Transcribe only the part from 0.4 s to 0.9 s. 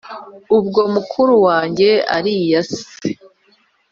ubwo